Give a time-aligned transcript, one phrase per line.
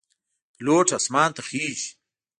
[0.55, 1.89] پیلوټ آسمان ته خیژي.